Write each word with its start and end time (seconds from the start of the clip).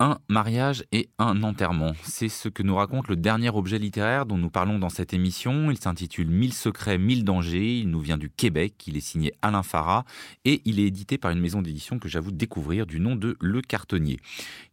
Un 0.00 0.18
mariage 0.28 0.84
et 0.92 1.08
un 1.18 1.42
enterrement. 1.42 1.90
C'est 2.04 2.28
ce 2.28 2.48
que 2.48 2.62
nous 2.62 2.76
raconte 2.76 3.08
le 3.08 3.16
dernier 3.16 3.50
objet 3.50 3.80
littéraire 3.80 4.26
dont 4.26 4.38
nous 4.38 4.48
parlons 4.48 4.78
dans 4.78 4.90
cette 4.90 5.12
émission. 5.12 5.72
Il 5.72 5.76
s'intitule 5.76 6.28
Mille 6.28 6.52
secrets, 6.52 6.98
mille 6.98 7.24
dangers. 7.24 7.80
Il 7.80 7.90
nous 7.90 7.98
vient 7.98 8.16
du 8.16 8.30
Québec. 8.30 8.74
Il 8.86 8.96
est 8.96 9.00
signé 9.00 9.32
Alain 9.42 9.64
Farah 9.64 10.04
et 10.44 10.62
il 10.64 10.78
est 10.78 10.84
édité 10.84 11.18
par 11.18 11.32
une 11.32 11.40
maison 11.40 11.62
d'édition 11.62 11.98
que 11.98 12.08
j'avoue 12.08 12.30
découvrir 12.30 12.86
du 12.86 13.00
nom 13.00 13.16
de 13.16 13.36
Le 13.40 13.60
Cartonnier. 13.60 14.20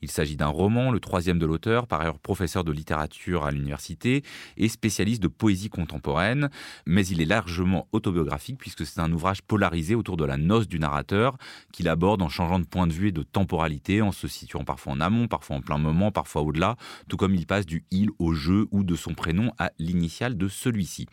Il 0.04 0.12
s'agit 0.12 0.36
d'un 0.36 0.46
roman, 0.46 0.92
le 0.92 1.00
troisième 1.00 1.40
de 1.40 1.48
l'auteur, 1.48 1.88
par 1.88 2.02
ailleurs 2.02 2.20
professeur 2.20 2.64
de 2.64 2.72
littérature 2.72 3.46
à 3.46 3.52
l'université 3.52 4.22
et 4.58 4.70
spécialiste 4.70 5.24
de 5.24 5.28
poésie 5.28 5.70
contemporaine. 5.70 6.52
Mais 6.86 7.04
il 7.08 7.20
est 7.20 7.26
largement 7.26 7.88
autobiographique 7.94 8.60
puisque 8.60 8.86
c'est 8.86 9.00
un 9.00 9.12
ouvrage 9.12 9.42
polarisé 9.42 9.96
autour 9.96 10.18
de 10.18 10.26
la 10.26 10.38
noce 10.38 10.68
du 10.68 10.78
narrateur 10.78 11.40
qu'il 11.72 11.90
aborde 11.90 12.22
en 12.22 12.30
changeant 12.30 12.60
de 12.60 12.66
point 12.66 12.86
de 12.86 12.94
vue 12.94 13.08
et 13.08 13.12
de 13.12 13.24
temporalité, 13.24 14.04
en 14.04 14.12
se 14.12 14.28
situant 14.28 14.64
parfois 14.64 14.94
en 14.94 15.02
amont 15.02 15.15
parfois 15.30 15.58
en 15.58 15.62
plein 15.62 15.78
moment, 15.78 16.12
parfois 16.12 16.42
au-delà, 16.42 16.76
tout 17.08 17.18
comme 17.18 17.36
il 17.36 17.46
passe 17.46 17.66
du 17.66 17.86
il 17.92 18.10
au 18.20 18.34
jeu 18.34 18.68
ou 18.72 18.84
de 18.84 18.96
son 18.96 19.14
prénom 19.14 19.52
à 19.58 19.72
l'initiale 19.80 20.38
de 20.38 20.48
celui-ci. 20.48 21.08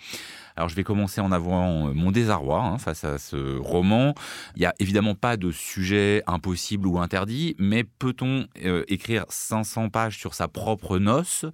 Alors 0.56 0.68
je 0.68 0.74
vais 0.74 0.84
commencer 0.84 1.20
en 1.20 1.32
avouant 1.32 1.88
euh, 1.88 1.92
mon 1.94 2.10
désarroi 2.10 2.62
hein, 2.62 2.78
face 2.78 3.04
à 3.04 3.18
ce 3.18 3.58
roman. 3.58 4.14
Il 4.56 4.60
n'y 4.60 4.66
a 4.66 4.74
évidemment 4.78 5.14
pas 5.14 5.36
de 5.36 5.50
sujet 5.50 6.22
impossible 6.26 6.86
ou 6.86 6.98
interdit, 6.98 7.54
mais 7.58 7.84
peut-on 7.84 8.46
euh, 8.64 8.84
écrire 8.88 9.24
500 9.28 9.88
pages 9.88 10.18
sur 10.18 10.34
sa 10.34 10.48
propre 10.48 10.98
noce? 10.98 11.46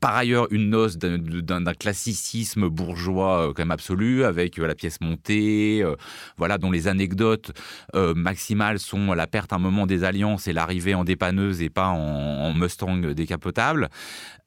Par 0.00 0.14
ailleurs, 0.14 0.46
une 0.50 0.70
noce 0.70 0.96
d'un 0.98 1.64
classicisme 1.74 2.68
bourgeois 2.68 3.48
euh, 3.48 3.52
quand 3.52 3.62
même 3.62 3.70
absolu, 3.70 4.24
avec 4.24 4.58
la 4.58 4.74
pièce 4.74 5.00
montée, 5.00 5.84
voilà, 6.36 6.58
dont 6.58 6.70
les 6.70 6.88
anecdotes 6.88 7.52
maximales 7.94 8.78
sont 8.78 9.12
la 9.12 9.26
perte 9.26 9.52
à 9.52 9.56
un 9.56 9.58
moment 9.58 9.86
des 9.86 10.04
alliances 10.04 10.48
et 10.48 10.52
l'arrivée 10.52 10.94
en 10.94 11.04
dépanneuse 11.04 11.62
et 11.62 11.70
pas 11.70 11.85
en, 11.88 12.52
Mustang 12.54 12.98
décapotable, 12.98 13.88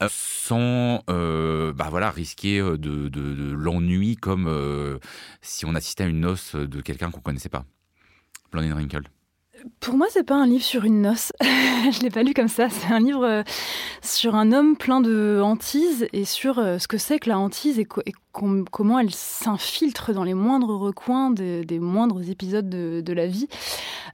sans 0.07 1.03
bah 1.07 1.87
voilà, 1.89 2.11
risquer 2.11 2.59
de, 2.59 3.07
de 3.09 3.51
l'ennui 3.51 4.15
comme 4.15 4.47
euh, 4.47 4.99
si 5.41 5.65
on 5.65 5.75
assistait 5.75 6.03
à 6.03 6.07
une 6.07 6.21
noce 6.21 6.55
de 6.55 6.81
quelqu'un 6.81 7.11
qu'on 7.11 7.21
connaissait 7.21 7.49
pas. 7.49 7.65
Blondine 8.51 8.73
Wrinkle. 8.73 9.09
Pour 9.79 9.95
moi, 9.95 10.07
c'est 10.09 10.23
pas 10.23 10.35
un 10.35 10.45
livre 10.45 10.63
sur 10.63 10.85
une 10.85 11.01
noce. 11.01 11.31
je 11.41 12.01
l'ai 12.01 12.09
pas 12.09 12.23
lu 12.23 12.33
comme 12.33 12.47
ça. 12.47 12.69
C'est 12.69 12.93
un 12.93 12.99
livre 12.99 13.25
euh, 13.25 13.43
sur 14.01 14.35
un 14.35 14.51
homme 14.51 14.75
plein 14.77 15.01
de 15.01 15.41
hantises 15.43 16.07
et 16.13 16.25
sur 16.25 16.59
euh, 16.59 16.77
ce 16.77 16.87
que 16.87 16.97
c'est 16.97 17.19
que 17.19 17.29
la 17.29 17.39
hantise 17.39 17.79
et, 17.79 17.87
comment 18.71 18.99
elle 18.99 19.13
s'infiltre 19.13 20.13
dans 20.13 20.23
les 20.23 20.33
moindres 20.33 20.79
recoins 20.79 21.31
des, 21.31 21.79
moindres 21.79 22.29
épisodes 22.29 22.69
de, 22.69 23.13
la 23.13 23.27
vie. 23.27 23.47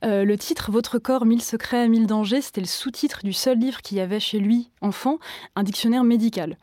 Euh, 0.04 0.24
le 0.24 0.38
titre 0.38 0.72
Votre 0.72 0.98
corps, 0.98 1.26
mille 1.26 1.42
secrets, 1.42 1.88
mille 1.90 2.08
dangers, 2.08 2.42
c'était 2.42 2.62
le 2.62 2.68
sous-titre 2.68 3.20
du 3.24 3.34
seul 3.34 3.60
livre 3.60 3.82
qu'il 3.82 3.98
y 3.98 4.02
avait 4.02 4.20
chez 4.20 4.40
lui, 4.40 4.70
enfant, 4.82 5.20
un 5.56 5.64
dictionnaire 5.64 6.04
médical. 6.04 6.58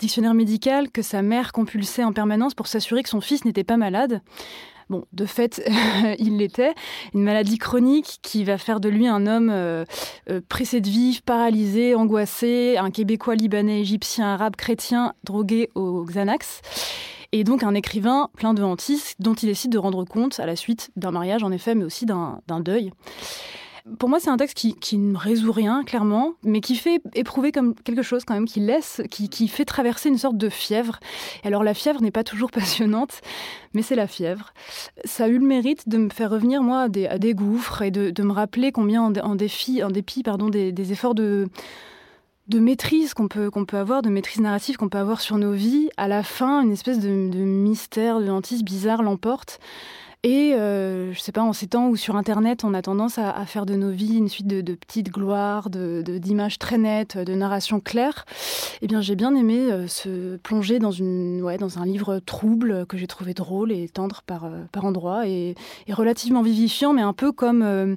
Dictionnaire 0.00 0.34
médical 0.34 0.90
que 0.90 1.02
sa 1.02 1.22
mère 1.22 1.52
compulsait 1.52 2.04
en 2.04 2.12
permanence 2.12 2.54
pour 2.54 2.66
s'assurer 2.66 3.02
que 3.02 3.08
son 3.08 3.20
fils 3.20 3.44
n'était 3.44 3.64
pas 3.64 3.76
malade. 3.76 4.20
Bon, 4.90 5.04
de 5.12 5.24
fait, 5.24 5.62
il 6.18 6.36
l'était. 6.38 6.74
Une 7.14 7.22
maladie 7.22 7.58
chronique 7.58 8.18
qui 8.22 8.44
va 8.44 8.58
faire 8.58 8.80
de 8.80 8.88
lui 8.88 9.06
un 9.06 9.26
homme 9.26 9.50
euh, 9.50 9.84
euh, 10.30 10.40
pressé 10.48 10.80
de 10.80 10.88
vivre, 10.88 11.22
paralysé, 11.22 11.94
angoissé, 11.94 12.76
un 12.78 12.90
Québécois, 12.90 13.34
Libanais, 13.34 13.80
Égyptien, 13.80 14.26
Arabe, 14.26 14.56
chrétien, 14.56 15.14
drogué 15.24 15.70
au 15.74 16.04
Xanax. 16.04 16.60
Et 17.32 17.42
donc 17.42 17.64
un 17.64 17.74
écrivain 17.74 18.30
plein 18.36 18.54
de 18.54 18.62
hantis 18.62 19.14
dont 19.18 19.34
il 19.34 19.46
décide 19.46 19.72
de 19.72 19.78
rendre 19.78 20.04
compte 20.04 20.38
à 20.38 20.46
la 20.46 20.54
suite 20.54 20.90
d'un 20.96 21.10
mariage, 21.10 21.42
en 21.42 21.50
effet, 21.50 21.74
mais 21.74 21.84
aussi 21.84 22.06
d'un 22.06 22.60
deuil. 22.60 22.92
Pour 23.98 24.08
moi, 24.08 24.18
c'est 24.18 24.30
un 24.30 24.38
texte 24.38 24.56
qui, 24.56 24.96
ne 24.96 25.16
résout 25.16 25.52
rien, 25.52 25.84
clairement, 25.84 26.32
mais 26.42 26.62
qui 26.62 26.74
fait 26.74 27.02
éprouver 27.14 27.52
comme 27.52 27.74
quelque 27.74 28.00
chose 28.00 28.24
quand 28.24 28.32
même, 28.32 28.46
qui 28.46 28.60
laisse, 28.60 29.02
qui, 29.10 29.46
fait 29.46 29.66
traverser 29.66 30.08
une 30.08 30.16
sorte 30.16 30.38
de 30.38 30.48
fièvre. 30.48 31.00
Alors 31.44 31.62
la 31.62 31.74
fièvre 31.74 32.00
n'est 32.00 32.10
pas 32.10 32.24
toujours 32.24 32.50
passionnante, 32.52 33.20
mais 33.74 33.82
c'est 33.82 33.94
la 33.94 34.06
fièvre. 34.06 34.54
Ça 35.04 35.24
a 35.24 35.28
eu 35.28 35.38
le 35.38 35.46
mérite 35.46 35.86
de 35.86 35.98
me 35.98 36.08
faire 36.08 36.30
revenir, 36.30 36.62
moi, 36.62 36.88
à 37.10 37.18
des, 37.18 37.34
gouffres 37.34 37.82
et 37.82 37.90
de, 37.90 38.22
me 38.22 38.32
rappeler 38.32 38.72
combien, 38.72 39.02
en, 39.02 39.34
défi, 39.34 39.84
en 39.84 39.90
dépit 39.90 40.22
pardon, 40.22 40.48
des, 40.48 40.92
efforts 40.92 41.14
de 41.14 41.48
de 42.48 42.58
maîtrise 42.58 43.14
qu'on 43.14 43.28
peut, 43.28 43.50
qu'on 43.50 43.64
peut 43.64 43.78
avoir, 43.78 44.02
de 44.02 44.10
maîtrise 44.10 44.40
narrative 44.40 44.76
qu'on 44.76 44.90
peut 44.90 44.98
avoir 44.98 45.20
sur 45.20 45.38
nos 45.38 45.52
vies, 45.52 45.88
à 45.96 46.08
la 46.08 46.22
fin, 46.22 46.60
une 46.60 46.72
espèce 46.72 46.98
de, 46.98 47.08
mystère, 47.08 48.20
de 48.20 48.28
hantise 48.28 48.62
bizarre 48.62 49.02
l'emporte. 49.02 49.60
Et 50.24 50.54
euh, 50.54 51.12
je 51.12 51.20
sais 51.20 51.32
pas, 51.32 51.42
en 51.42 51.52
ces 51.52 51.66
temps 51.66 51.88
où 51.88 51.96
sur 51.96 52.16
Internet, 52.16 52.64
on 52.64 52.72
a 52.72 52.80
tendance 52.80 53.18
à, 53.18 53.44
faire 53.44 53.66
de 53.66 53.74
nos 53.74 53.90
vies 53.90 54.16
une 54.16 54.30
suite 54.30 54.46
de, 54.46 54.74
petites 54.74 55.10
gloires, 55.10 55.68
de, 55.68 56.02
d'images 56.02 56.58
très 56.58 56.78
nettes, 56.78 57.18
de 57.18 57.34
narrations 57.34 57.78
claires, 57.78 58.24
eh 58.80 58.86
bien, 58.86 59.02
j'ai 59.02 59.16
bien 59.16 59.34
aimé 59.34 59.70
euh, 59.70 59.86
se 59.86 60.36
plonger 60.38 60.78
dans, 60.78 60.92
une, 60.92 61.42
ouais, 61.42 61.58
dans 61.58 61.78
un 61.78 61.84
livre 61.84 62.20
trouble 62.20 62.86
que 62.86 62.96
j'ai 62.96 63.06
trouvé 63.06 63.34
drôle 63.34 63.70
et 63.70 63.86
tendre 63.90 64.22
par, 64.22 64.46
euh, 64.46 64.62
par 64.72 64.86
endroits 64.86 65.28
et, 65.28 65.54
relativement 65.90 66.40
vivifiant, 66.40 66.94
mais 66.94 67.02
un 67.02 67.12
peu 67.12 67.30
comme. 67.30 67.62
Euh, 67.62 67.96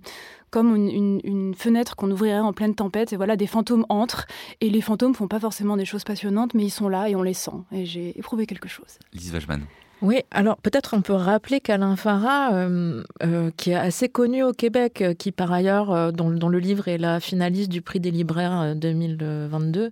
comme 0.50 0.78
une, 0.78 1.20
une, 1.26 1.54
fenêtre 1.54 1.98
qu'on 1.98 2.10
ouvrirait 2.10 2.40
en 2.40 2.54
pleine 2.54 2.74
tempête. 2.74 3.12
Et 3.12 3.18
voilà, 3.18 3.36
des 3.36 3.48
fantômes 3.48 3.86
entrent. 3.90 4.28
Et 4.62 4.70
les 4.70 4.80
fantômes 4.80 5.14
font 5.14 5.28
pas 5.28 5.42
forcément 5.42 5.76
des 5.76 5.84
choses 5.84 6.06
passionnantes, 6.06 6.54
mais 6.54 6.64
ils 6.64 6.70
sont 6.70 6.88
là 6.88 7.10
et 7.10 7.18
on 7.18 7.22
les 7.22 7.34
sent. 7.34 7.52
Et 7.74 7.86
j'ai 7.86 8.18
éprouvé 8.18 8.46
quelque 8.46 8.70
chose. 8.70 8.98
Lise 9.12 9.34
Wajman. 9.34 9.64
Oui, 10.04 10.22
alors 10.30 10.58
peut-être 10.58 10.96
on 10.96 11.02
peut 11.02 11.14
rappeler 11.14 11.60
qu'Alain 11.60 11.96
Farah, 11.96 12.54
euh, 12.54 13.04
euh, 13.24 13.50
qui 13.58 13.72
est 13.72 13.76
assez 13.76 14.10
connu 14.10 14.44
au 14.44 14.54
Québec, 14.54 15.02
euh, 15.02 15.16
qui 15.16 15.32
par 15.32 15.52
ailleurs, 15.52 16.14
dont, 16.14 16.30
le 16.30 16.60
livre 16.60 16.88
est 16.88 17.00
la 17.00 17.20
finaliste 17.20 17.70
du 17.70 17.82
prix 17.82 18.00
des 18.00 18.12
libraires 18.12 18.76
2022, 18.76 19.92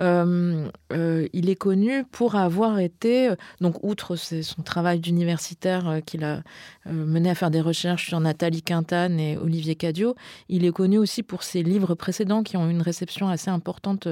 il 0.00 1.50
est 1.50 1.56
connu 1.56 2.04
pour 2.04 2.36
avoir 2.36 2.78
été, 2.78 3.32
donc 3.62 3.82
outre 3.82 4.16
son 4.16 4.62
travail 4.62 5.00
d'universitaire 5.00 6.00
qu'il 6.04 6.24
a 6.24 6.42
mené 6.84 7.30
à 7.30 7.34
faire 7.34 7.50
des 7.50 7.62
recherches 7.62 8.08
sur 8.08 8.20
Nathalie 8.20 8.62
Quintane 8.62 9.18
et 9.18 9.38
Olivier 9.38 9.76
Cadio, 9.76 10.14
il 10.50 10.66
est 10.66 10.72
connu 10.72 10.98
aussi 10.98 11.22
pour 11.22 11.42
ses 11.42 11.62
livres 11.62 11.94
précédents 11.94 12.42
qui 12.42 12.56
ont 12.58 12.68
eu 12.68 12.70
une 12.70 12.82
réception 12.82 13.28
assez 13.28 13.50
importante 13.50 14.08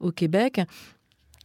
au 0.00 0.10
Québec 0.10 0.60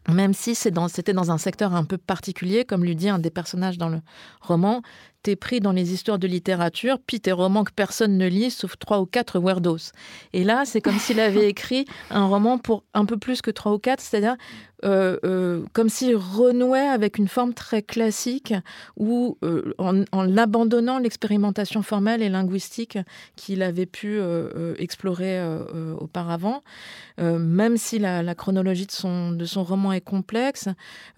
même 0.08 0.34
si 0.34 0.56
c'était 0.56 1.14
dans, 1.14 1.32
un 1.32 1.38
secteur 1.38 1.74
un 1.74 1.84
peu 1.84 1.98
particulier, 1.98 2.66
comme 2.66 2.84
lui 2.84 2.96
dit 2.96 3.10
un 3.10 3.20
des 3.20 3.32
personnages 3.32 3.78
dans 3.78 3.90
le 3.90 4.02
roman, 4.42 4.82
t'es 5.26 5.36
pris 5.36 5.60
dans 5.60 5.72
les 5.72 5.92
histoires 5.92 6.20
de 6.20 6.28
littérature, 6.28 7.00
puis 7.00 7.20
tes 7.20 7.32
romans 7.32 7.64
que 7.64 7.72
personne 7.76 8.16
ne 8.16 8.28
lit, 8.28 8.52
sauf 8.52 8.78
trois 8.78 9.00
ou 9.02 9.08
quatre 9.08 9.40
weirdos. 9.40 9.92
Et 10.34 10.44
là, 10.44 10.66
c'est 10.66 10.82
comme 10.82 11.00
s'il 11.00 11.20
avait 11.20 11.50
écrit 11.56 11.86
un 12.12 12.28
roman 12.28 12.60
pour 12.60 12.84
un 12.94 13.06
peu 13.06 13.18
plus 13.18 13.42
que 13.42 13.50
trois 13.50 13.74
ou 13.74 13.80
quatre, 13.80 14.02
c'est-à-dire 14.02 14.38
euh, 14.84 15.18
euh, 15.24 15.64
comme 15.74 15.90
s'il 15.90 16.16
renouait 16.16 16.88
avec 16.88 17.18
une 17.18 17.28
forme 17.28 17.54
très 17.54 17.82
classique 17.82 18.54
ou 18.98 19.38
euh, 19.44 19.74
en, 19.78 20.04
en, 20.12 20.38
abandonnant 20.38 21.00
l'expérimentation 21.00 21.82
formelle 21.82 22.22
et 22.22 22.30
linguistique 22.30 22.98
qu'il 23.36 23.64
avait 23.64 23.86
pu 23.86 24.20
explorer 24.78 25.42
auparavant. 26.00 26.64
même 27.18 27.78
si 27.78 28.00
la, 28.00 28.36
chronologie 28.36 28.86
de 28.86 28.92
son, 28.92 29.32
de 29.32 29.46
son 29.46 29.64
roman 29.64 29.94
est 29.94 30.02
complexe, 30.02 30.68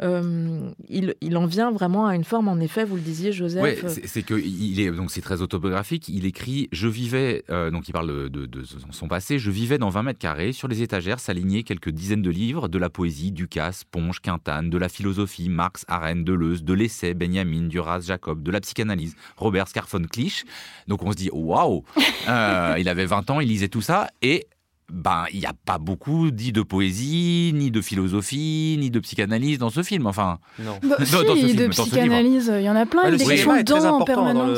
il, 0.01 1.15
il, 1.21 1.37
en 1.37 1.45
vient 1.45 1.71
vraiment 1.71 2.07
à 2.07 2.15
une 2.15 2.23
forme, 2.23 2.47
en 2.47 2.59
effet, 2.59 2.83
vous 2.83 2.95
le 2.95 3.01
disiez, 3.01 3.31
Joseph. 3.31 3.96
C'est 4.05 4.23
que 4.23 4.33
il 4.33 4.79
est 4.79 4.91
donc 4.91 5.11
c'est 5.11 5.21
très 5.21 5.41
autobiographique. 5.41 6.07
Il 6.09 6.25
écrit 6.25 6.69
Je 6.71 6.87
vivais, 6.87 7.43
donc 7.49 7.87
il 7.87 7.91
parle 7.91 8.29
de, 8.29 8.63
son 8.91 9.07
passé, 9.07 9.39
je 9.39 9.51
vivais 9.51 9.77
dans 9.77 9.89
20 9.89 10.03
mètres 10.03 10.19
carrés, 10.19 10.51
sur 10.51 10.67
les 10.67 10.81
étagères 10.81 11.19
s'alignaient 11.19 11.63
quelques 11.63 11.89
dizaines 11.89 12.21
de 12.21 12.29
livres, 12.29 12.67
de 12.67 12.77
la 12.77 12.89
poésie, 12.89 13.31
du 13.31 13.47
Ponge, 13.91 14.19
Quintane, 14.21 14.69
de 14.69 14.77
la 14.77 14.89
philosophie, 14.89 15.49
Marx, 15.49 15.85
Arène, 15.87 16.23
Deleuze, 16.23 16.63
de 16.63 16.73
l'essai, 16.73 17.13
Benjamin, 17.13 17.67
Duras, 17.67 18.01
Jacob, 18.01 18.43
de 18.43 18.51
la 18.51 18.61
psychanalyse, 18.61 19.15
Robert 19.37 19.67
Scarfon 19.67 20.03
Clich. 20.03 20.45
Donc 20.87 21.03
on 21.03 21.11
se 21.11 21.17
dit 21.17 21.29
waouh, 21.31 21.83
euh, 22.27 22.75
il 22.77 22.89
avait 22.89 23.05
20 23.05 23.29
ans, 23.29 23.39
il 23.39 23.47
lisait 23.47 23.67
tout 23.67 23.81
ça 23.81 24.09
et 24.21 24.47
ben, 24.91 25.25
il 25.33 25.39
n'y 25.39 25.45
a 25.45 25.53
pas 25.65 25.79
beaucoup 25.79 26.31
dit 26.31 26.53
de 26.53 26.61
poésie, 26.61 27.51
ni 27.53 27.71
de 27.71 27.81
philosophie, 27.81 28.77
ni 28.79 28.89
de 28.89 28.99
psychanalyse 28.99 29.57
dans 29.57 29.69
ce 29.69 29.83
film. 29.83 30.07
Enfin, 30.07 30.39
non. 30.59 30.79
Bah, 30.81 30.95
si, 31.03 31.55
de 31.55 31.67
psychanalyse, 31.67 32.51
il 32.55 32.63
y 32.63 32.69
en 32.69 32.75
a 32.75 32.85
plein. 32.85 33.03
il 33.05 33.11
y 33.11 33.15
a 33.15 33.17
des 33.17 33.25
questions 33.25 33.51
en 33.51 34.05
permanence. 34.05 34.57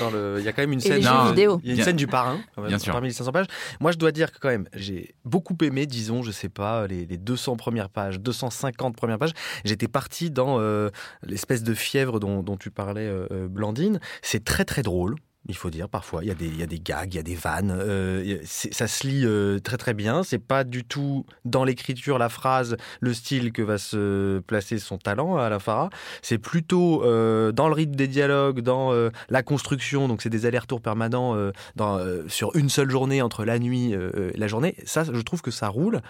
Dans 0.00 0.10
le, 0.10 0.36
il 0.38 0.44
y 0.44 0.48
a 0.48 0.52
quand 0.52 0.62
même 0.62 0.72
une 0.72 0.80
scène. 0.80 1.02
vidéo. 1.28 1.60
Il 1.64 1.70
y 1.70 1.72
a 1.72 1.76
une 1.76 1.82
scène 1.82 1.96
du 1.96 2.06
parrain. 2.06 2.38
Bien 2.66 2.78
sûr. 2.78 2.92
Parmi 2.92 3.08
les 3.08 3.14
500 3.14 3.32
pages. 3.32 3.46
Moi, 3.80 3.92
je 3.92 3.96
dois 3.96 4.12
dire 4.12 4.30
que 4.30 4.38
quand 4.38 4.48
même, 4.48 4.68
j'ai 4.74 5.14
beaucoup 5.24 5.56
aimé, 5.62 5.86
disons, 5.86 6.22
je 6.22 6.32
sais 6.32 6.48
pas, 6.50 6.86
les, 6.86 7.06
200 7.06 7.56
premières 7.56 7.88
pages, 7.88 8.20
250 8.20 8.94
premières 8.94 9.18
pages. 9.18 9.32
J'étais 9.64 9.88
parti 9.88 10.30
dans 10.30 10.58
euh, 10.58 10.90
l'espèce 11.22 11.62
de 11.62 11.72
fièvre 11.72 12.20
dont, 12.20 12.56
tu 12.58 12.70
parlais, 12.70 13.06
euh, 13.06 13.26
euh, 13.30 13.48
Blandine. 13.48 14.00
C'est 14.22 14.44
très 14.44 14.64
très 14.64 14.82
drôle. 14.82 15.16
Il 15.48 15.56
faut 15.56 15.70
dire 15.70 15.88
parfois. 15.88 16.22
Il 16.22 16.28
y 16.28 16.30
a 16.30 16.34
des, 16.34 16.46
il 16.46 16.58
y 16.58 16.62
a 16.62 16.66
des 16.66 16.78
gags, 16.78 17.12
il 17.12 17.16
y 17.16 17.18
a 17.18 17.22
des 17.22 17.34
vannes. 17.34 17.74
Euh, 17.76 18.38
ça 18.44 18.86
se 18.86 19.06
lit 19.06 19.22
euh, 19.24 19.58
très 19.58 19.78
très 19.78 19.94
bien. 19.94 20.22
C'est 20.22 20.38
pas 20.38 20.64
du 20.64 20.84
tout 20.84 21.24
dans 21.44 21.64
l'écriture, 21.64 22.18
la 22.18 22.28
phrase, 22.28 22.76
le 23.00 23.14
style 23.14 23.52
que 23.52 23.62
va 23.62 23.78
se 23.78 24.40
placer 24.40 24.78
son 24.78 24.98
talent 24.98 25.38
à 25.38 25.48
la 25.48 25.58
Farah. 25.58 25.88
C'est 26.20 26.38
plutôt 26.38 27.02
euh, 27.04 27.52
dans 27.52 27.68
le 27.68 27.74
rythme 27.74 27.94
des 27.94 28.06
dialogues, 28.06 28.60
dans 28.60 28.90
la 29.28 29.42
construction. 29.42 30.08
Donc 30.08 30.22
c'est 30.22 30.30
des 30.30 30.46
allers-retours 30.46 30.80
permanents 30.80 31.36
sur 32.28 32.54
une 32.54 32.68
seule 32.68 32.90
journée 32.90 33.22
entre 33.22 33.44
la 33.44 33.58
nuit 33.58 33.92
et 33.92 34.36
la 34.36 34.46
journée. 34.46 34.76
Ça, 34.84 35.04
je 35.04 35.20
trouve 35.22 35.40
que 35.42 35.50
ça 35.50 35.68
roule. 35.68 36.00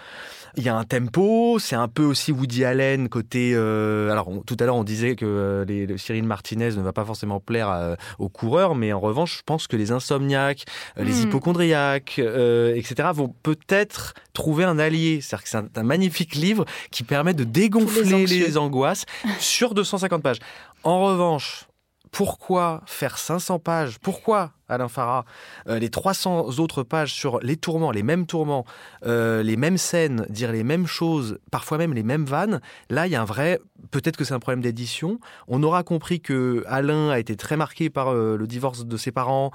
Il 0.57 0.65
y 0.65 0.69
a 0.69 0.77
un 0.77 0.85
tempo. 0.85 1.59
C'est 1.59 1.77
un 1.77 1.89
peu 1.89 2.05
aussi 2.05 2.33
Woody 2.33 2.65
Allen 2.65 3.09
côté. 3.09 3.55
alors 3.55 4.31
tout 4.47 4.57
à 4.59 4.65
l'heure 4.65 4.77
on 4.77 4.85
disait 4.85 5.15
que 5.15 5.65
Cyril 5.97 6.25
Martinez 6.25 6.71
ne 6.71 6.83
va 6.83 6.93
pas 6.93 7.05
forcément 7.05 7.41
plaire 7.41 7.97
aux 8.19 8.29
coureurs, 8.29 8.75
mais 8.75 8.93
en 8.93 9.01
revanche 9.01 9.20
je 9.27 9.43
pense 9.45 9.67
que 9.67 9.77
les 9.77 9.93
insomniaques, 9.93 10.65
euh, 10.99 11.05
les 11.05 11.13
hmm. 11.13 11.23
hypochondriaques, 11.29 12.17
euh, 12.19 12.75
etc., 12.75 13.09
vont 13.15 13.35
peut-être 13.43 14.15
trouver 14.33 14.65
un 14.65 14.79
allié. 14.79 15.21
C'est-à-dire 15.21 15.45
que 15.45 15.51
c'est 15.51 15.79
un, 15.79 15.83
magnifique 15.83 16.35
livre 16.35 16.65
qui 16.91 17.03
permet 17.03 17.35
de 17.35 17.45
dégonfler 17.45 18.27
les, 18.27 18.57
angoisses 18.57 19.05
sur 19.39 19.75
250 19.75 20.23
pages. 20.23 20.39
En 20.83 21.05
revanche, 21.05 21.67
pourquoi 22.13 22.83
faire 22.87 23.19
500 23.19 23.59
pages? 23.61 23.99
Pourquoi, 24.01 24.53
Alain 24.69 24.89
Farah, 24.89 25.25
euh, 25.69 25.79
les 25.79 25.91
300 25.91 26.59
autres 26.59 26.83
pages 26.83 27.13
sur 27.13 27.39
les 27.41 27.57
tourments, 27.57 27.93
les 27.93 28.03
mêmes 28.03 28.27
tourments, 28.27 28.65
euh, 29.07 29.43
les 29.43 29.57
mêmes 29.57 29.79
scènes, 29.79 30.27
dire 30.29 30.51
les 30.53 30.65
mêmes 30.65 30.87
choses, 30.87 31.39
parfois 31.51 31.79
même 31.79 31.95
les 31.95 32.03
mêmes 32.03 32.25
vannes? 32.25 32.61
Là, 32.89 33.07
il 33.07 33.13
y 33.13 33.17
a 33.17 33.23
un 33.23 33.27
vrai. 33.27 33.61
Peut-être 33.91 34.17
que 34.17 34.25
c'est 34.25 34.35
un 34.35 34.41
problème 34.41 34.61
d'édition. 34.61 35.21
On 35.47 35.63
aura 35.63 35.83
compris 35.83 36.21
que 36.21 36.65
Alain 36.67 37.11
a 37.11 37.19
été 37.19 37.37
très 37.37 37.57
marqué 37.57 37.91
par 37.91 38.09
euh, 38.09 38.37
le 38.37 38.47
divorce 38.47 38.85
de 38.85 38.97
ses 38.97 39.13
parents, 39.13 39.51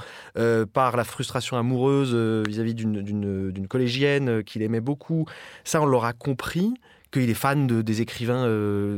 par 0.73 0.95
la 0.95 1.03
frustration 1.03 1.57
amoureuse 1.57 2.15
vis-à-vis 2.47 2.73
d'une 2.73 3.67
collégienne 3.67 4.43
qu'il 4.43 4.61
aimait 4.61 4.81
beaucoup. 4.81 5.25
Ça, 5.63 5.81
on 5.81 5.85
l'aura 5.85 6.13
compris 6.13 6.73
qu'il 7.11 7.29
est 7.29 7.35
fan 7.35 7.67
de, 7.67 7.81
des 7.81 8.01
écrivains 8.01 8.43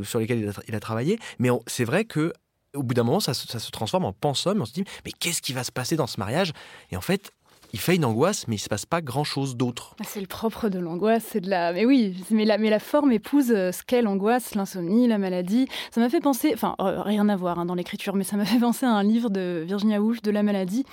sur 0.03 0.19
lesquels 0.19 0.39
il 0.39 0.50
a, 0.50 0.53
il 0.68 0.75
a 0.75 0.80
travaillé. 0.80 1.19
Mais 1.39 1.50
c'est 1.68 1.83
vrai 1.83 2.06
que 2.06 2.33
au 2.77 2.83
bout 2.83 2.94
d'un 2.94 3.03
moment, 3.03 3.19
ça, 3.19 3.33
se 3.33 3.71
transforme 3.71 4.06
en 4.06 4.13
pensum. 4.13 4.62
On 4.62 4.65
se 4.65 4.74
dit, 4.74 4.83
mais 5.06 5.12
qu'est-ce 5.12 5.41
qui 5.41 5.53
va 5.53 5.63
se 5.63 5.71
passer 5.71 5.95
dans 5.95 6.07
ce 6.07 6.19
mariage? 6.19 6.53
Et 6.91 6.97
en 6.97 7.01
fait, 7.01 7.31
il 7.74 7.79
fait 7.79 7.95
une 7.95 8.06
angoisse, 8.06 8.47
mais 8.47 8.56
il 8.56 8.59
ne 8.59 8.63
se 8.63 8.69
passe 8.69 8.85
pas 8.85 9.01
grand-chose 9.01 9.57
d'autre. 9.57 9.95
Ah, 10.00 10.03
c'est 10.07 10.21
le 10.21 10.27
propre 10.27 10.69
de 10.69 10.79
l'angoisse, 10.79 11.25
c'est 11.31 11.41
de 11.41 11.50
la. 11.50 11.74
Mais 11.74 11.85
oui, 11.85 12.15
mais 12.31 12.45
la, 12.45 12.57
mais 12.57 12.69
la 12.69 12.79
forme 12.79 13.12
épouse 13.12 13.51
euh, 13.51 13.71
ce 13.71 13.83
qu'est 13.83 14.01
l'angoisse, 14.01 14.56
l'insomnie, 14.56 15.07
la 15.07 15.18
maladie. 15.18 15.68
Ça 15.91 16.00
m'a 16.00 16.09
fait 16.09 16.21
penser, 16.21 16.51
enfin, 16.53 16.75
euh, 16.79 17.01
rien 17.01 17.27
à 17.27 17.35
voir 17.35 17.59
hein, 17.59 17.65
dans 17.65 17.75
l'écriture, 17.75 18.15
mais 18.15 18.24
ça 18.24 18.38
m'a 18.38 18.45
fait 18.45 18.59
penser 18.59 18.85
à 18.85 18.91
un 18.91 19.03
livre 19.03 19.29
de 19.29 19.63
Virginia 19.65 20.01
Woolf 20.01 20.21
de 20.21 20.31
la 20.31 20.44
maladie, 20.44 20.85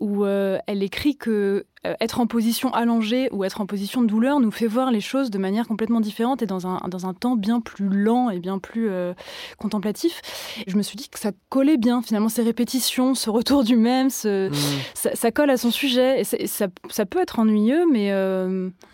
où 0.00 0.24
euh, 0.24 0.58
elle 0.66 0.82
écrit 0.82 1.16
que 1.16 1.64
être 1.84 2.20
en 2.20 2.26
position 2.26 2.72
allongée 2.72 3.28
ou 3.32 3.44
être 3.44 3.60
en 3.60 3.66
position 3.66 4.02
de 4.02 4.06
douleur 4.06 4.38
nous 4.38 4.50
fait 4.50 4.66
voir 4.66 4.90
les 4.90 5.00
choses 5.00 5.30
de 5.30 5.38
manière 5.38 5.66
complètement 5.66 6.00
différente 6.00 6.42
et 6.42 6.46
dans 6.46 6.66
un, 6.66 6.80
dans 6.88 7.06
un 7.06 7.14
temps 7.14 7.36
bien 7.36 7.60
plus 7.60 7.88
lent 7.88 8.30
et 8.30 8.38
bien 8.38 8.58
plus 8.58 8.88
euh, 8.88 9.14
contemplatif. 9.58 10.20
je 10.66 10.76
me 10.76 10.82
suis 10.82 10.96
dit 10.96 11.08
que 11.08 11.18
ça 11.18 11.32
collait 11.48 11.78
bien 11.78 12.02
finalement 12.02 12.28
ces 12.28 12.42
répétitions, 12.42 13.14
ce 13.14 13.30
retour 13.30 13.64
du 13.64 13.76
même, 13.76 14.10
ce, 14.10 14.48
mmh. 14.48 15.10
ça, 15.14 15.32
colle 15.32 15.50
à 15.50 15.56
son 15.56 15.70
sujet. 15.70 16.20
Et 16.20 16.24
ça, 16.24 16.66
ça, 16.88 17.06
peut 17.06 17.20
être 17.20 17.38
ennuyeux, 17.38 17.84
mais 17.90 18.12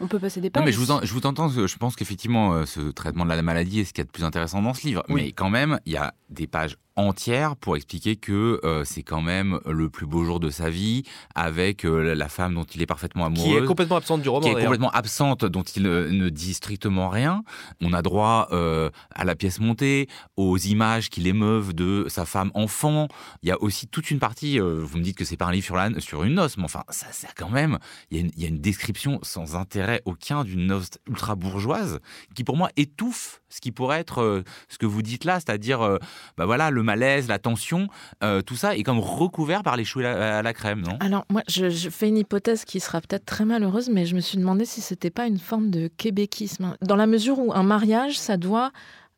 on 0.01 0.07
peut 0.07 0.19
passer 0.19 0.41
des 0.41 0.51
pages. 0.51 0.63
Non, 0.63 0.67
mais 0.67 0.73
je 0.73 0.79
vous, 0.79 0.87
je 1.03 1.13
vous 1.13 1.27
entends, 1.27 1.49
je 1.49 1.77
pense 1.77 1.95
qu'effectivement, 1.97 2.65
ce 2.65 2.91
traitement 2.91 3.25
de 3.25 3.31
la 3.31 3.43
maladie 3.43 3.81
est 3.81 3.85
ce 3.85 3.93
qu'il 3.93 4.03
y 4.03 4.07
a 4.07 4.07
de 4.07 4.11
plus 4.11 4.25
intéressant 4.25 4.63
dans 4.63 4.75
ce 4.75 4.87
livre. 4.87 5.03
Mais 5.09 5.33
quand 5.33 5.51
même, 5.51 5.79
il 5.85 5.93
y 5.93 5.97
a 5.97 6.15
des 6.31 6.47
pages 6.47 6.77
entière 6.99 7.57
pour 7.57 7.77
expliquer 7.77 8.17
que 8.17 8.61
euh, 8.65 8.83
c'est 8.85 9.03
quand 9.03 9.23
même 9.23 9.61
le 9.67 9.89
plus 9.89 10.07
beau 10.07 10.25
jour 10.25 10.41
de 10.41 10.51
sa 10.51 10.69
vie 10.69 11.05
avec 11.35 11.85
euh, 11.85 12.15
la 12.15 12.29
femme 12.29 12.55
dont 12.55 12.65
il 12.65 12.78
est 12.83 12.87
parfaitement 12.87 13.27
amoureux. 13.27 13.45
Qui 13.45 13.57
est 13.57 13.65
complètement 13.65 13.97
absente 13.97 14.23
du 14.23 14.29
roman. 14.29 14.47
Qui 14.47 14.51
est 14.51 14.63
complètement 14.63 14.91
absente, 14.91 15.45
dont 15.45 15.63
il 15.63 15.83
ne, 15.83 16.29
dit 16.29 16.55
strictement 16.55 17.09
rien. 17.09 17.43
On 17.81 17.93
a 17.93 18.03
droit 18.03 18.49
euh, 18.53 18.91
à 19.15 19.25
la 19.25 19.35
pièce 19.35 19.61
montée, 19.61 20.09
aux 20.37 20.57
images 20.59 21.11
qui 21.11 21.21
l'émeuvent 21.21 21.75
de 21.75 22.07
sa 22.09 22.25
femme 22.25 22.51
enfant. 22.55 23.09
Il 23.43 23.49
y 23.49 23.53
a 23.53 23.61
aussi 23.63 23.87
toute 23.87 24.11
une 24.11 24.19
partie, 24.19 24.59
vous 24.59 24.99
me 24.99 25.03
dites 25.03 25.17
que 25.17 25.25
c'est 25.25 25.37
pas 25.37 25.47
un 25.47 25.53
livre 25.53 25.65
sur, 25.65 25.77
la, 25.77 26.01
sur 26.01 26.25
une 26.25 26.35
noce, 26.35 26.57
mais 26.57 26.65
enfin, 26.65 26.85
ça, 26.91 27.07
ça 27.13 27.29
quand 27.37 27.51
même, 27.51 27.79
il 28.11 28.17
y, 28.17 28.21
a 28.21 28.25
une, 28.25 28.31
il 28.37 28.43
y 28.43 28.47
a 28.47 28.49
une 28.49 28.61
description 28.61 29.19
sans 29.23 29.57
intérêt 29.57 30.03
aucun 30.05 30.45
d'une 30.45 30.67
noce 30.67 30.91
ultra 31.09 31.35
bourgeoise 31.35 32.01
qui 32.35 32.45
pour 32.45 32.57
moi 32.57 32.71
étouffe 32.77 33.41
ce 33.49 33.61
qui 33.61 33.73
pourrait 33.73 34.01
être 34.01 34.43
ce 34.69 34.77
que 34.77 34.85
vous 34.85 35.01
dites 35.01 35.25
là, 35.25 35.41
c'est-à-dire, 35.41 35.99
bah 36.37 36.45
voilà, 36.45 36.71
le 36.71 36.83
malaise, 36.83 37.29
la 37.29 37.39
tension, 37.39 37.89
euh, 38.23 38.43
tout 38.43 38.57
ça 38.57 38.77
est 38.77 38.83
comme 38.83 38.99
recouvert 38.99 39.63
par 39.63 39.77
les 39.77 39.85
choux 39.85 40.01
à 40.01 40.43
la, 40.43 40.53
crème, 40.53 40.83
non? 40.83 40.97
Alors 41.01 41.25
moi, 41.31 41.43
je, 41.49 41.89
fais 41.91 42.09
une 42.09 42.19
hypothèse 42.19 42.65
qui 42.69 42.81
sera 42.81 43.01
peut-être 43.01 43.25
très 43.25 43.47
malheureuse, 43.47 43.89
mais 43.89 44.05
je 44.05 44.15
me 44.15 44.21
suis 44.21 44.37
demandé 44.37 44.67
si 44.67 44.83
c'était 44.83 45.11
pas 45.11 45.27
une 45.27 45.39
forme 45.39 45.71
de 45.71 45.89
québéquisme, 45.89 46.77
dans 46.83 46.97
la 46.97 47.07
mesure 47.07 47.39
où 47.39 47.53
un 47.55 47.63
mariage, 47.63 48.19
ça 48.19 48.37
doit 48.37 48.71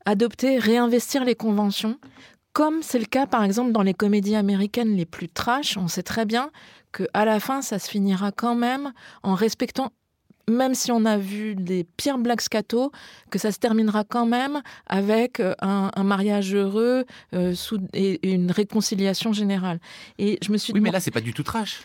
adopter, 0.06 0.58
réinvestir 0.58 1.25
les 1.25 1.35
conventions, 1.35 1.99
comme 2.52 2.82
c'est 2.82 3.00
le 3.00 3.06
cas 3.06 3.26
par 3.26 3.43
exemple 3.43 3.73
dans 3.73 3.82
les 3.82 3.93
comédies 3.93 4.37
américaines 4.37 4.97
les 4.97 5.05
plus 5.05 5.29
trash. 5.29 5.76
On 5.76 5.88
sait 5.88 6.05
très 6.05 6.25
bien 6.26 6.50
que 6.93 7.08
à 7.12 7.25
la 7.25 7.41
fin, 7.41 7.61
ça 7.61 7.81
se 7.81 7.91
finira 7.91 8.31
quand 8.31 8.55
même 8.55 8.93
en 9.23 9.35
respectant 9.35 9.93
même 10.49 10.75
si 10.75 10.91
on 10.91 11.05
a 11.05 11.17
vu 11.17 11.55
les 11.55 11.85
pires 11.85 12.19
blagues 12.19 12.41
scato, 12.41 12.91
que 13.31 13.38
ça 13.38 13.53
se 13.53 13.58
terminera 13.58 14.03
quand 14.03 14.26
même 14.26 14.62
avec 14.87 15.38
euh, 15.38 15.55
un, 15.61 16.03
mariage 16.03 16.55
heureux 16.55 17.05
euh, 17.35 17.55
et 17.93 18.32
une 18.32 18.50
réconciliation 18.50 19.32
générale. 19.32 19.79
Et 20.19 20.38
je 20.43 20.50
me 20.50 20.56
suis 20.56 20.73
oui, 20.73 20.81
mais 20.81 20.91
là, 20.91 20.99
c'est 20.99 21.12
pas 21.12 21.20
du 21.20 21.32
tout 21.32 21.44
trash. 21.44 21.82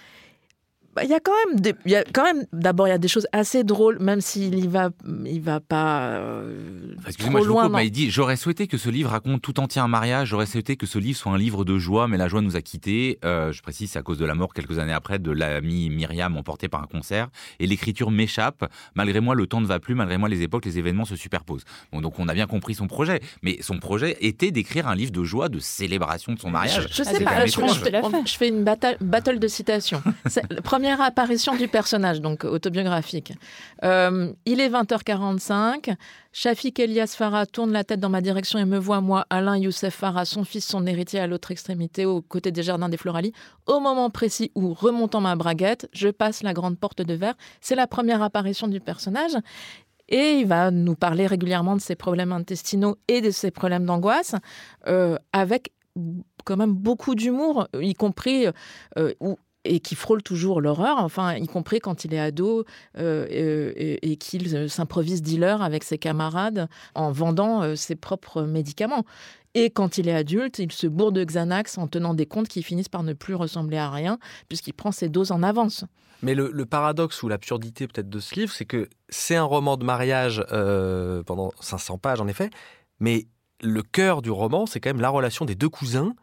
Bah, 0.95 1.03
il 1.03 1.09
y 1.09 1.13
a 1.13 1.19
quand 1.19 1.33
même, 1.45 1.59
des, 1.59 1.73
il 1.85 1.91
y 1.91 1.95
a 1.97 2.05
quand 2.05 2.23
même, 2.23 2.45
d'abord, 2.53 2.87
il 2.87 2.91
y 2.91 2.93
a 2.93 2.97
des 2.97 3.09
choses 3.09 3.27
assez 3.33 3.65
drôles, 3.65 3.99
même 3.99 4.21
s'il 4.21 4.57
y 4.57 4.67
va, 4.67 4.91
il 5.25 5.41
va 5.41 5.59
pas 5.59 6.03
euh, 6.03 6.95
trop 7.19 7.43
loin. 7.43 7.81
il 7.81 7.91
dit, 7.91 8.09
j'aurais 8.09 8.37
souhaité 8.37 8.67
que 8.67 8.77
ce 8.77 8.89
livre 8.89 9.09
raconte 9.09 9.41
tout 9.41 9.59
entier 9.59 9.81
un 9.81 9.89
mariage. 9.89 10.29
J'aurais 10.29 10.45
souhaité 10.45 10.77
que 10.77 10.85
ce 10.85 10.97
livre 10.97 11.17
soit 11.17 11.33
un 11.33 11.37
livre 11.37 11.65
de 11.65 11.77
joie, 11.77 12.07
mais 12.07 12.15
la 12.15 12.29
joie 12.29 12.39
nous 12.39 12.55
a 12.55 12.61
quittés. 12.61 13.19
Euh, 13.25 13.51
je 13.51 13.61
précise, 13.61 13.91
c'est 13.91 13.99
à 13.99 14.03
cause 14.03 14.17
de 14.17 14.25
la 14.25 14.35
mort 14.35 14.53
quelques 14.53 14.79
années 14.79 14.93
après 14.93 15.19
de 15.19 15.31
l'amie 15.31 15.89
Myriam 15.89 16.37
emportée 16.37 16.69
par 16.69 16.81
un 16.81 16.87
concert. 16.87 17.27
Et 17.59 17.67
l'écriture 17.67 18.09
m'échappe. 18.09 18.71
Malgré 18.95 19.19
moi, 19.19 19.35
le 19.35 19.47
temps 19.47 19.59
ne 19.59 19.67
va 19.67 19.81
plus. 19.81 19.95
Malgré 19.95 20.17
moi, 20.17 20.29
les 20.29 20.43
époques, 20.43 20.63
les 20.63 20.79
événements 20.79 21.03
se 21.03 21.17
superposent. 21.17 21.65
Bon, 21.91 21.99
donc 21.99 22.19
on 22.19 22.29
a 22.29 22.33
bien 22.33 22.47
compris 22.47 22.73
son 22.73 22.87
projet, 22.87 23.19
mais 23.41 23.57
son 23.61 23.79
projet 23.79 24.15
était 24.21 24.51
d'écrire 24.51 24.87
un 24.87 24.95
livre 24.95 25.11
de 25.11 25.25
joie, 25.25 25.49
de 25.49 25.59
célébration 25.59 26.33
de 26.33 26.39
son 26.39 26.51
mariage. 26.51 26.87
Je, 26.89 27.03
sais 27.03 27.21
pas. 27.21 27.45
Je, 27.45 28.37
fais 28.37 28.47
une 28.47 28.63
battle, 28.63 28.95
battle 29.01 29.39
de 29.39 29.47
citations. 29.49 30.01
Premier 30.63 30.84
première 30.85 31.01
apparition 31.01 31.55
du 31.55 31.67
personnage, 31.67 32.21
donc 32.21 32.43
autobiographique. 32.43 33.33
Euh, 33.83 34.31
il 34.45 34.61
est 34.61 34.69
20h45. 34.69 35.95
Shafik 36.31 36.79
Elias 36.79 37.15
Farah 37.17 37.47
tourne 37.47 37.71
la 37.71 37.83
tête 37.83 37.99
dans 37.99 38.09
ma 38.09 38.21
direction 38.21 38.59
et 38.59 38.65
me 38.65 38.77
voit, 38.77 39.01
moi, 39.01 39.25
Alain 39.31 39.57
Youssef 39.57 39.95
Farah, 39.95 40.25
son 40.25 40.43
fils, 40.43 40.63
son 40.63 40.85
héritier 40.85 41.19
à 41.19 41.25
l'autre 41.25 41.49
extrémité, 41.49 42.05
aux 42.05 42.21
côtés 42.21 42.51
des 42.51 42.61
jardins 42.61 42.87
des 42.87 42.97
Floralies. 42.97 43.33
Au 43.65 43.79
moment 43.79 44.11
précis 44.11 44.51
où, 44.53 44.75
remontant 44.75 45.21
ma 45.21 45.35
braguette, 45.35 45.89
je 45.91 46.09
passe 46.09 46.43
la 46.43 46.53
grande 46.53 46.77
porte 46.77 47.01
de 47.01 47.15
verre. 47.15 47.33
C'est 47.61 47.73
la 47.73 47.87
première 47.87 48.21
apparition 48.21 48.67
du 48.67 48.79
personnage. 48.79 49.35
Et 50.07 50.33
il 50.33 50.45
va 50.45 50.69
nous 50.69 50.93
parler 50.93 51.25
régulièrement 51.25 51.75
de 51.75 51.81
ses 51.81 51.95
problèmes 51.95 52.31
intestinaux 52.31 52.97
et 53.07 53.21
de 53.21 53.31
ses 53.31 53.49
problèmes 53.49 53.87
d'angoisse, 53.87 54.35
euh, 54.85 55.17
avec 55.33 55.71
quand 56.43 56.57
même 56.57 56.73
beaucoup 56.73 57.15
d'humour, 57.15 57.67
y 57.73 57.93
compris 57.95 58.45
euh, 58.97 59.13
et 59.65 59.79
qui 59.79 59.95
frôle 59.95 60.23
toujours 60.23 60.61
l'horreur, 60.61 60.99
enfin, 60.99 61.35
y 61.35 61.47
compris 61.47 61.79
quand 61.79 62.05
il 62.05 62.13
est 62.13 62.19
ado 62.19 62.65
euh, 62.97 63.25
et, 63.75 64.15
qu'il 64.17 64.55
euh, 64.55 64.67
s'improvise 64.67 65.21
dealer 65.21 65.61
avec 65.61 65.83
ses 65.83 65.97
camarades 65.97 66.69
en 66.93 67.11
vendant 67.11 67.63
euh, 67.63 67.75
ses 67.75 67.95
propres 67.95 68.43
médicaments. 68.43 69.05
Et 69.53 69.69
quand 69.69 69.97
il 69.97 70.07
est 70.07 70.13
adulte, 70.13 70.59
il 70.59 70.71
se 70.71 70.87
bourre 70.87 71.11
de 71.11 71.23
Xanax 71.23 71.77
en 71.77 71.87
tenant 71.87 72.13
des 72.13 72.25
comptes 72.25 72.47
qui 72.47 72.61
finissent 72.61 72.89
par 72.89 73.03
ne 73.03 73.13
plus 73.13 73.35
ressembler 73.35 73.77
à 73.77 73.89
rien, 73.89 74.19
puisqu'il 74.49 74.73
prend 74.73 74.91
ses 74.91 75.09
doses 75.09 75.31
en 75.31 75.43
avance. 75.43 75.85
Mais 76.21 76.35
le, 76.35 76.65
paradoxe 76.65 77.23
ou 77.23 77.29
l'absurdité 77.29 77.87
peut-être 77.87 78.09
de 78.09 78.19
ce 78.19 78.35
livre, 78.35 78.51
c'est 78.51 78.65
que 78.65 78.89
c'est 79.09 79.35
un 79.35 79.43
roman 79.43 79.77
de 79.77 79.85
mariage 79.85 80.43
pendant 81.25 81.51
500 81.59 81.97
pages 81.99 82.19
en 82.19 82.27
effet, 82.27 82.49
mais 82.99 83.27
le 83.61 83.81
cœur 83.81 84.21
du 84.21 84.31
roman, 84.31 84.65
c'est 84.65 84.81
quand 84.81 84.89
même 84.89 85.01
la 85.01 85.09
relation 85.09 85.45
des 85.45 85.55
deux 85.55 85.69
cousins 85.69 86.15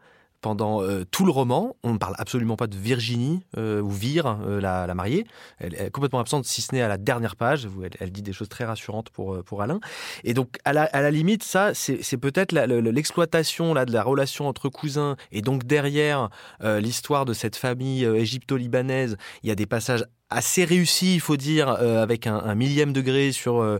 pendant 0.43 0.83
euh, 0.83 1.05
tout 1.09 1.25
le 1.25 1.31
roman. 1.31 1.75
On 1.83 1.93
ne 1.93 1.97
parle 1.97 2.13
absolument 2.19 2.57
pas 2.57 2.67
de 2.67 2.75
Virginie 2.75 3.41
euh, 3.57 3.81
ou 3.81 3.89
Vire, 3.89 4.37
euh, 4.45 4.61
la, 4.61 4.93
mariée. 4.93 5.25
Elle, 5.57 5.73
est 5.73 5.89
complètement 5.89 6.19
absente, 6.19 6.45
si 6.45 6.61
ce 6.61 6.75
n'est 6.75 6.81
à 6.81 6.87
la 6.87 6.97
dernière 6.97 7.35
page. 7.35 7.67
Elle, 7.81 7.91
elle, 7.99 8.11
dit 8.11 8.21
des 8.21 8.33
choses 8.33 8.49
très 8.49 8.65
rassurantes 8.65 9.09
pour, 9.09 9.41
pour 9.43 9.61
Alain. 9.63 9.79
Et 10.23 10.35
donc, 10.35 10.57
à 10.65 10.73
la, 10.73 10.83
à 10.83 11.01
la 11.01 11.09
limite, 11.09 11.43
ça, 11.43 11.73
c'est 11.73 12.17
peut-être 12.17 12.51
l'exploitation 12.51 13.73
de 13.73 13.91
la 13.91 14.03
relation 14.03 14.47
entre 14.47 14.69
cousins. 14.69 15.15
Et 15.31 15.41
donc, 15.41 15.63
derrière 15.63 16.29
l'histoire 16.61 17.23
de 17.25 17.33
cette 17.33 17.55
famille 17.55 18.03
égypto-libanaise, 18.03 19.17
il 19.43 19.49
y 19.49 19.51
a 19.51 19.55
des 19.55 19.65
passages 19.65 20.05
assez 20.33 20.65
réussi, 20.65 21.15
il 21.15 21.19
faut 21.19 21.37
dire, 21.37 21.69
avec 21.69 22.27
un, 22.27 22.55
millième 22.55 22.93
degré 22.93 23.31
sur, 23.31 23.79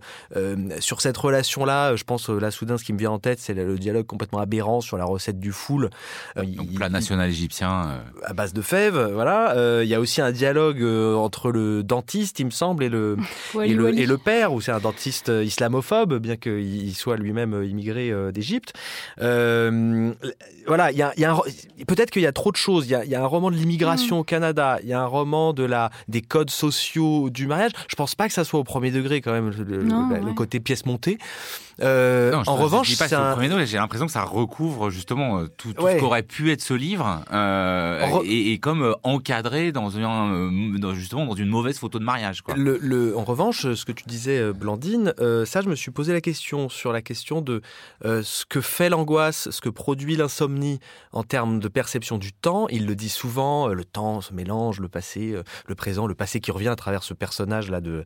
sur 0.80 1.02
cette 1.02 1.18
relation-là. 1.18 1.96
Je 1.96 2.04
pense, 2.04 2.30
là, 2.30 2.52
soudain, 2.52 2.78
ce 2.78 2.84
qui 2.84 2.94
me 2.94 3.00
vient 3.00 3.12
en 3.12 3.20
tête, 3.20 3.40
c'est 3.40 3.54
le 3.54 3.78
dialogue 3.78 4.06
complètement 4.06 4.40
aberrant 4.40 4.82
sur 4.82 4.98
la 4.98 5.06
recette 5.06 5.40
du 5.40 5.52
foule. 5.52 5.90
Donc, 6.36 6.74
plat 6.76 6.90
national 6.90 7.30
égyptien. 7.30 8.02
À 8.24 8.34
base 8.34 8.54
de 8.54 8.62
fèves, 8.62 9.12
voilà. 9.14 9.54
Il 9.84 9.88
y 9.88 9.96
a 9.96 10.00
aussi 10.00 10.22
un 10.22 10.32
dialogue 10.32 10.84
entre 10.84 11.52
le 11.52 11.84
dentiste, 11.84 12.40
il 12.40 12.46
me 12.46 12.52
semble, 12.52 12.84
et 12.84 12.90
le, 12.90 13.18
et, 13.62 13.74
le 13.74 13.98
et 13.98 14.06
le, 14.06 14.18
père, 14.18 14.54
où 14.54 14.62
c'est 14.62 14.72
un 14.72 14.80
dentiste 14.80 15.30
islamophobe, 15.30 16.18
bien 16.20 16.36
qu'il 16.36 16.96
soit 16.96 17.18
lui-même 17.18 17.64
immigré 17.64 18.12
d'Égypte. 18.32 18.74
voilà, 19.20 20.92
il 20.92 20.98
y 20.98 21.02
a, 21.02 21.14
y 21.18 21.26
a 21.26 21.36
peut-être 21.88 22.12
qu'il 22.12 22.22
y 22.22 22.28
a 22.28 22.32
trop 22.32 22.52
de 22.52 22.58
choses. 22.58 22.86
Il 22.88 22.92
y 22.92 22.96
a, 22.96 23.06
y 23.06 23.16
a 23.16 23.22
un 23.22 23.26
roman 23.26 23.52
de 23.52 23.56
l'immigration 23.56 24.18
mm. 24.18 24.20
au 24.20 24.24
Canada, 24.24 24.80
il 24.84 24.90
y 24.90 24.94
a 24.94 25.02
un 25.02 25.06
roman 25.06 25.54
de 25.54 25.64
la, 25.64 25.92
des 26.08 26.22
codes 26.22 26.43
sociaux 26.52 27.30
du 27.30 27.48
mariage. 27.48 27.72
Je 27.88 27.96
pense 27.96 28.16
pas 28.16 28.28
que 28.28 28.34
ça 28.34 28.44
soit 28.44 28.60
au 28.60 28.64
premier 28.64 28.92
degré 28.92 29.22
quand 29.22 29.32
même, 29.32 29.50
le, 29.50 30.34
côté 30.34 30.60
pièce 30.60 30.86
montée. 30.86 31.18
Euh, 31.82 32.34
en 32.46 32.56
revanche, 32.56 32.88
j'ai 32.90 33.78
l'impression 33.78 34.06
que 34.06 34.12
ça 34.12 34.24
recouvre 34.24 34.90
justement 34.90 35.40
euh, 35.40 35.48
tout, 35.58 35.70
ce 35.70 36.00
qu'aurait 36.00 36.24
pu 36.24 36.52
être 36.52 36.62
ce 36.62 36.74
livre 36.74 37.24
euh, 37.32 38.20
et, 38.26 38.60
comme 38.60 38.96
encadré 39.04 39.72
dans, 39.72 39.98
un, 39.98 40.94
justement 40.94 41.26
dans 41.26 41.36
une 41.36 41.50
mauvaise 41.50 41.80
photo 41.80 42.00
de 42.00 42.04
mariage. 42.04 42.42
Quoi. 42.42 42.56
Le, 42.56 43.18
en 43.18 43.24
revanche, 43.24 43.74
ce 43.74 43.86
que 43.86 43.92
tu 43.92 44.04
disais, 44.08 44.54
Blandine, 44.54 45.14
ça, 45.46 45.62
je 45.62 45.70
me 45.70 45.76
suis 45.76 45.92
posé 45.92 46.14
la 46.14 46.22
question 46.22 46.70
sur 46.70 46.92
la 46.92 47.02
question 47.02 47.42
de 47.42 47.62
ce 48.04 48.46
que 48.46 48.62
fait 48.62 48.90
l'angoisse, 48.90 49.50
ce 49.50 49.62
que 49.62 49.70
produit 49.70 50.16
l'insomnie 50.16 50.80
en 51.12 51.24
termes 51.24 51.60
de 51.60 51.68
perception 51.68 52.18
du 52.18 52.34
temps. 52.34 52.68
Il 52.70 52.86
le 52.86 52.96
dit 52.96 53.10
souvent, 53.10 53.68
le 53.68 53.86
temps 53.86 54.22
se 54.22 54.34
mélange, 54.34 54.80
le 54.80 54.90
passé, 54.90 55.36
le 55.68 55.76
présent, 55.76 56.08
le 56.08 56.16
passé 56.16 56.23
qui 56.26 56.52
revient 56.52 56.70
à 56.70 56.76
travers 56.76 57.04
ce 57.04 57.14
personnage-là 57.14 57.82
de, 57.82 58.04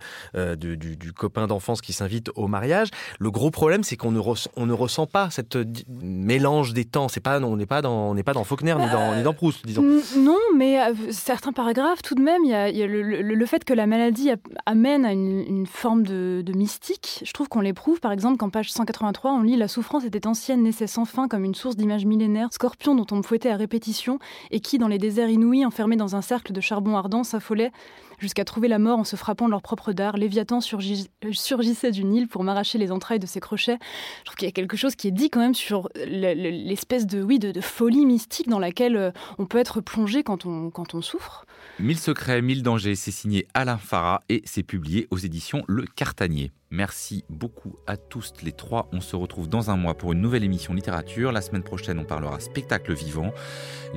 du, 0.55 0.77
du, 0.77 1.13
copain 1.13 1.47
d'enfance 1.47 1.81
qui 1.81 1.93
s'invite 1.93 2.29
au 2.35 2.47
mariage. 2.47 2.89
Le 3.19 3.31
gros 3.31 3.51
problème, 3.51 3.83
c'est 3.83 3.97
qu'on 3.97 4.11
ne, 4.11 4.21
on 4.55 4.65
ne 4.65 4.73
ressent 4.73 5.07
pas 5.07 5.29
cette 5.29 5.57
mélange 6.01 6.73
des 6.73 6.85
temps. 6.85 7.07
C'est 7.07 7.19
pas, 7.19 7.39
on 7.41 7.57
n'est 7.57 7.65
pas 7.65 7.81
dans, 7.81 8.09
on 8.09 8.13
n'est 8.13 8.23
pas 8.23 8.33
dans 8.33 8.43
Faulkner 8.43 8.75
ni, 8.75 8.89
dans, 8.89 9.15
ni 9.15 9.23
dans 9.23 9.33
Proust, 9.33 9.65
disons. 9.65 9.83
Non, 10.17 10.37
mais 10.55 10.81
euh, 10.81 10.93
certains 11.11 11.51
paragraphes, 11.51 12.01
tout 12.01 12.15
de 12.15 12.21
même, 12.21 12.43
il 12.43 12.49
y 12.49 12.53
a, 12.53 12.87
le, 12.87 13.45
fait 13.45 13.63
que 13.63 13.73
la 13.73 13.87
maladie 13.87 14.31
amène 14.65 15.05
à 15.05 15.13
une, 15.13 15.65
forme 15.67 16.03
de, 16.03 16.43
mystique. 16.55 17.23
Je 17.25 17.31
trouve 17.33 17.47
qu'on 17.49 17.61
l'éprouve. 17.61 17.99
Par 17.99 18.11
exemple, 18.11 18.37
qu'en 18.37 18.49
page 18.49 18.71
183, 18.71 19.31
on 19.31 19.41
lit 19.41 19.57
La 19.57 19.67
souffrance 19.67 20.05
était 20.05 20.27
ancienne, 20.27 20.63
naissait 20.63 20.87
sans 20.87 21.05
fin 21.05 21.27
comme 21.27 21.43
une 21.43 21.55
source 21.55 21.75
d'images 21.75 22.05
millénaires, 22.05 22.49
scorpion 22.51 22.95
dont 22.95 23.05
on 23.11 23.17
me 23.17 23.23
fouettait 23.23 23.51
à 23.51 23.57
répétition 23.57 24.19
et 24.51 24.59
qui, 24.59 24.77
dans 24.77 24.87
les 24.87 24.97
déserts 24.97 25.29
inouïs, 25.29 25.65
enfermés 25.65 25.95
dans 25.95 26.15
un 26.15 26.21
cercle 26.21 26.53
de 26.53 26.61
charbon 26.61 26.95
ardent, 26.95 27.23
s'affolait 27.23 27.71
jusqu'à 28.17 28.45
trouver 28.45 28.67
la 28.67 28.79
mort 28.79 28.99
en 28.99 29.03
se 29.03 29.15
frappant 29.15 29.45
de 29.45 29.51
leur 29.51 29.61
propre 29.61 29.93
dard. 29.93 30.17
Léviathan 30.17 30.59
surgissait 30.61 31.91
du 31.91 32.03
Nil 32.03 32.27
pour 32.27 32.43
m'arracher 32.43 32.77
les 32.77 32.91
entrailles 32.91 33.19
de 33.19 33.27
ses 33.27 33.39
crochets. 33.39 33.77
Je 34.19 34.25
trouve 34.25 34.35
qu'il 34.35 34.47
y 34.47 34.49
a 34.49 34.53
quelque 34.53 34.77
chose 34.77 34.95
qui 34.95 35.07
est 35.07 35.11
dit 35.11 35.29
quand 35.29 35.39
même 35.39 35.55
sur 35.55 35.89
l'espèce 35.95 37.05
de, 37.05 37.21
oui, 37.21 37.39
de, 37.39 37.59
folie 37.61 38.05
mystique 38.05 38.49
dans 38.49 38.59
laquelle 38.59 38.95
euh, 38.95 39.11
on 39.37 39.45
peut 39.45 39.57
être 39.57 39.81
plongé 39.81 40.23
quand 40.23 40.45
on, 40.45 40.69
quand 40.69 40.93
on 40.93 41.01
souffre. 41.01 41.45
Mille 41.79 41.99
secrets, 41.99 42.41
mille 42.41 42.63
dangers, 42.63 42.95
c'est 42.95 43.11
signé 43.11 43.47
Alain 43.53 43.77
Farah 43.77 44.21
et 44.29 44.41
c'est 44.45 44.63
publié 44.63 45.07
aux 45.11 45.17
éditions 45.17 45.63
Le 45.67 45.85
Cartanier. 45.85 46.51
Merci 46.69 47.23
beaucoup 47.29 47.77
à 47.87 47.95
tous 47.95 48.33
les 48.43 48.51
trois. 48.51 48.89
On 48.91 48.99
se 48.99 49.15
retrouve 49.15 49.47
dans 49.47 49.69
un 49.69 49.77
mois 49.77 49.93
pour 49.93 50.11
une 50.11 50.19
nouvelle 50.19 50.43
émission 50.43 50.73
littérature. 50.73 51.31
La 51.31 51.41
semaine 51.41 51.63
prochaine, 51.63 51.97
on 51.97 52.03
parlera 52.03 52.41
spectacle 52.41 52.93
vivant. 52.93 53.31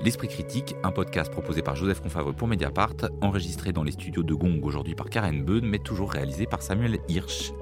L'Esprit 0.05 0.29
critique, 0.29 0.77
un 0.85 0.93
podcast 0.93 1.33
proposé 1.33 1.63
par 1.63 1.75
Joseph 1.75 2.01
Confavreux 2.01 2.33
pour 2.33 2.47
Mediapart, 2.47 2.95
enregistré 3.23 3.73
dans 3.73 3.83
les 3.83 3.93
studios 3.93 4.23
de 4.23 4.35
Gong 4.35 4.61
aujourd'hui 4.63 4.95
par 4.95 5.11
Karen 5.11 5.45
Beud, 5.45 5.65
mais 5.65 5.81
toujours 5.81 6.13
réalisé 6.13 6.47
par 6.47 6.63
Samuel 6.63 7.01
Hirsch. 7.09 7.53